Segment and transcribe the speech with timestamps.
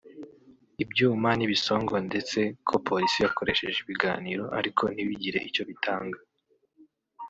[0.83, 6.17] ibyuma n’ ibisongo ndetse ko polisi yakoresheje ibiganiro ariko ntibigire icyo bitanga